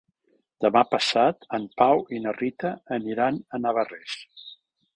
[0.65, 4.17] Demà passat en Pau i na Rita aniran a Navarrés.